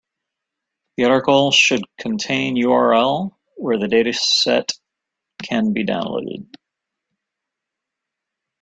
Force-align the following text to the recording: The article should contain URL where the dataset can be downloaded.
The 0.97 1.03
article 1.03 1.51
should 1.51 1.83
contain 1.99 2.55
URL 2.55 3.35
where 3.57 3.77
the 3.77 3.85
dataset 3.85 4.71
can 5.43 5.73
be 5.73 5.85
downloaded. 5.85 6.47